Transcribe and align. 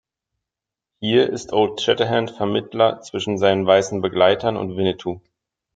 Hier 0.99 1.29
ist 1.29 1.53
Old 1.53 1.79
Shatterhand 1.79 2.31
Vermittler 2.31 3.01
zwischen 3.01 3.37
seinen 3.37 3.67
weißen 3.67 4.01
Begleitern 4.01 4.57
und 4.57 4.75
Winnetou. 4.75 5.21